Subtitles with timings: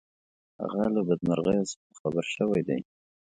[0.61, 2.79] هغه له بدمرغیو څخه خبر شوی دی.